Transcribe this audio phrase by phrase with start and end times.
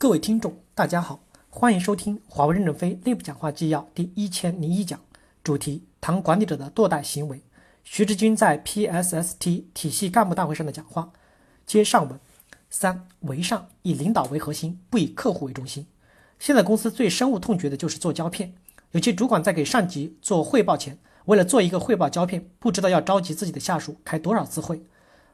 [0.00, 1.20] 各位听众，大家好，
[1.50, 4.98] 欢迎收听华为任正非内部讲话纪要第一千零一讲，
[5.44, 7.42] 主题谈管理者的堕代行为。
[7.84, 11.12] 徐志军在 PSST 体系干部大会上的讲话。
[11.66, 12.18] 接上文，
[12.70, 15.86] 三为上以领导为核心，不以客户为中心。
[16.38, 18.54] 现在公司最深恶痛绝的就是做胶片，
[18.92, 24.82] 有些主管在给上级做汇报前，为了做一个汇报胶片，不知道要召集自己的下属开多少次会。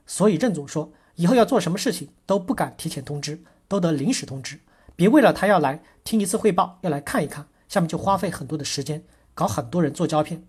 [0.07, 3.41] 所以任总说，以后要做什么事情都不敢提前通知。
[3.69, 4.61] 都得临时通知，
[4.95, 9.03] 别为了他要来听一次汇报，要来看一看，下面就花费很多的时间，
[9.35, 10.43] 搞很多人做胶片。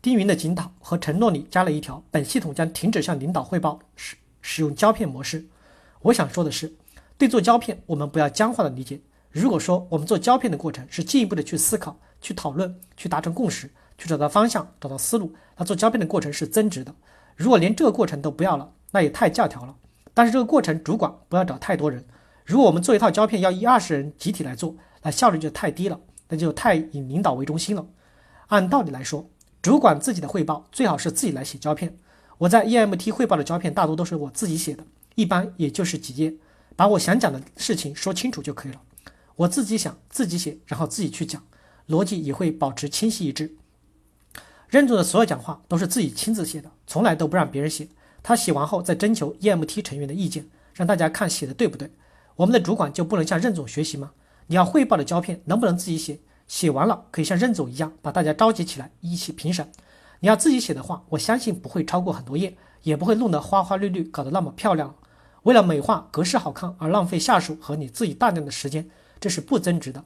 [0.00, 5.46] 丁云的检讨和承诺里加了一条，本系统将停止向领导汇报使使用胶片模式。
[6.02, 6.72] 我想说的是，
[7.16, 9.00] 对做胶片，我们不要僵化的理解。
[9.30, 16.94] 如果说我们做胶片的过程是进一步的去思考、去讨论、去达成共识、去找到方向、找到思路，那做胶片的过程是增值的。
[17.36, 19.74] 如果连这个过程都不要了，那也太教条了。
[20.14, 22.04] 但是这个过程，主管不要找太多人。
[22.48, 27.86] 如果我们做一套胶片要一二十人集体来做，那效率就太低了，那就太以领导为中心了。
[28.46, 29.28] 按道理来说，
[29.60, 31.98] 主管自己的汇报最好是自己来写胶片。
[32.38, 34.82] 我在 EMT 汇报的胶片大多都是我自己写的，
[35.14, 36.32] 一般也就是几页，
[36.74, 38.80] 把我想讲的事情说清楚就可以了。
[39.36, 41.44] 我自己想，自己写，然后自己去讲，
[41.86, 43.56] 逻辑也会保持清晰一致。
[44.68, 47.88] 任总的所有讲话都是自己亲自写的，从来都不让别人写。
[48.22, 51.90] 他写完后再征求 EMT 成员的意见，让大家看写的对不对。
[52.38, 54.12] 我们的主管就不能向任总学习吗？
[54.46, 56.20] 你要汇报的胶片能不能自己写？
[56.46, 59.68] 写完了可以像任总一样把大家召集起来一起评审。
[60.20, 64.94] 你要自己写的话，我相信不会超过很多页，也不会弄得花花绿绿，搞得那么漂亮。
[65.42, 70.04] 为了美化格式好看而浪费下属和你自己大量的时间，这是不增值的。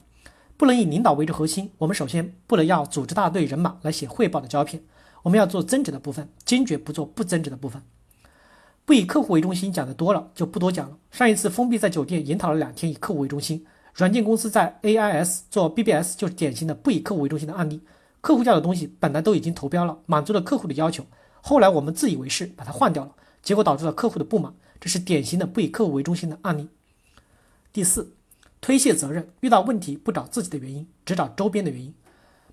[0.57, 4.81] 不能以领导为核心，我们首先不能要组织大队人马来写汇报的胶片，
[5.21, 7.83] 我们要做增值的部分，坚决不做不增值的部分。
[8.85, 10.97] 不以客户为中心，讲的多了就不多讲了。
[11.09, 13.65] 上一次封闭在酒店研讨了两天，以客户为中心。
[13.93, 17.81] 软件公司在 AIS 做 BBS 就是典型的不以客户为中心的案例。
[18.19, 21.05] 客户要的东西本来都已经投标了，满足了客户的要求，
[21.41, 23.11] 后来我们自以为是把它换掉了，
[23.41, 26.67] 结果导致了客户的不满，这是典型的不以客户为中心的案例。
[27.71, 28.13] 第四，
[28.59, 31.93] 推卸责任，遇到问题不找自己的原因，只找周边的原因。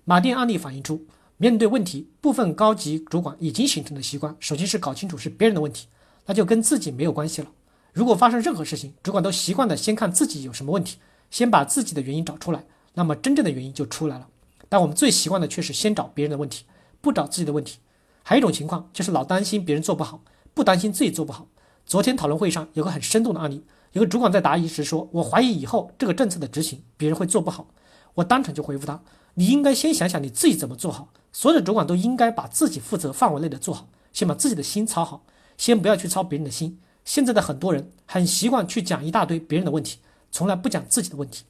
[0.05, 1.05] 马店案例反映出，
[1.37, 5.87] 面对问题，部分高级主管已经形成的习惯，首先是搞清楚是别人的问题。
[6.25, 7.49] 那就跟自己没有关系了。
[7.93, 10.97] 如果发生任何事情，主管都习惯的先看自己有什么问题，
[11.29, 14.27] 先把自己的原因找出来，那么真正的原因就出来了。
[14.69, 16.65] 但我们最习惯的却是先找别人的问题，
[17.01, 17.79] 不找自己的问题。
[18.23, 20.21] 还有一种情况就是老担心别人做不好，
[20.53, 21.47] 不担心自己做不好。
[21.85, 27.67] 昨天讨论会上有个很生动的案例，有个主管在答疑时说：“我怀疑以后这个政策的执行，别人会做不好。”
[28.15, 29.01] 我当场就回复他
[29.35, 31.09] ：“你应该先想想你自己怎么做好。
[31.33, 35.25] 所有的主管都应该把自己负责范围内的做好，先把自己的心操好。”
[35.61, 36.79] 先不要去操别人的心。
[37.05, 39.99] 现在的很多人很习惯去讲一大堆别人的问题，
[40.31, 41.43] 从来不讲自己的问题。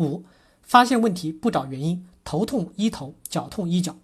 [0.00, 0.24] 五，
[0.60, 3.94] 发现问题不找原因，头痛医头，脚痛医脚。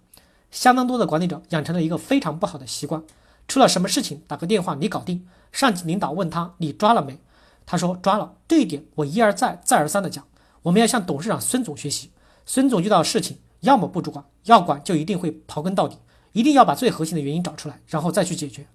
[0.51, 3.03] 相当多的管理者养成了一个非常不好的习惯：
[3.45, 5.27] 出了什么事情打个电话你搞定。
[5.51, 7.19] 上级领导问他你抓了没？
[7.65, 8.37] 他说抓了。
[8.47, 10.25] 这一点我一而再再而三的讲。
[10.61, 12.11] 我们要向董事长孙总学习。
[12.45, 15.97] 孙总遇到事情要么不主管，要管就一定会刨根到底，
[16.31, 18.65] 一定要把最核心的原因找出来，然后再去解决。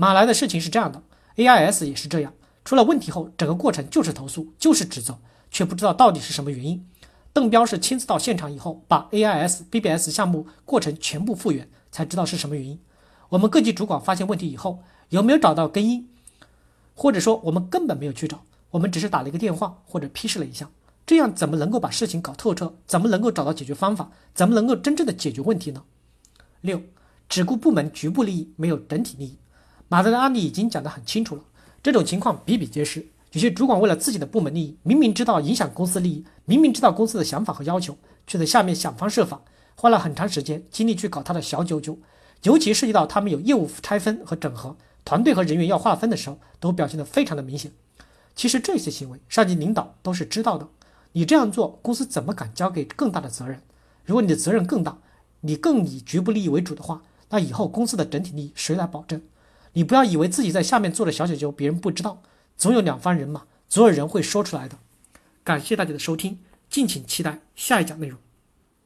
[0.00, 1.02] 马来的事情是这样的
[1.34, 2.32] ，AIS 也是这样，
[2.64, 5.18] 出了问题后，整个过程就是投诉，就是指责，
[5.50, 6.88] 却不知道到底是什么原因。
[7.32, 12.78] 邓彪是亲自到现场以后，把 AIS、BBS 项目过程全部复原，才知道是什么原因。
[13.28, 16.08] 我们各级主管发现问题以后，有没有找到根因？
[16.94, 20.70] 或者说我们根本没有去找，我们只是打了一个电话或者批示了一下，
[21.04, 22.72] 这样怎么能够把事情搞透彻？
[22.86, 24.12] 怎么能够找到解决方法？
[24.32, 25.82] 怎么能够真正的解决问题呢？
[26.60, 26.80] 六，
[27.28, 29.38] 只顾部门局部利益，没有整体利益。
[29.90, 31.42] 马德的案例已经讲得很清楚了，
[31.82, 33.06] 这种情况比比皆是。
[33.32, 39.40] 有些主管为了自己的部门利益，明明知道影响公司利益，明明知道公司的想法和要求，却在下面想方设法，
[39.74, 41.98] 花了很长时间精力去搞他的小九九。
[42.42, 47.72] 尤其涉及到他们有业务拆分和整合，团队和人员要划分的时候，都表现得非常的明显。
[48.36, 50.68] 其实这些行为，上级领导都是知道的。
[51.12, 53.60] 你这样做，公司怎么敢交给更大的责任？
[54.04, 54.98] 如果你的责任更大，
[55.40, 59.20] 你更以局部利益为主的话，那以后公司的整体利益谁来保证？
[59.78, 62.20] 你不要以为自己在下面做了小九九，别人不知道，
[62.56, 64.76] 总有两方人嘛，总有人会说出来的。
[65.44, 68.18] 感谢大家的收听，敬请期待下一讲内容。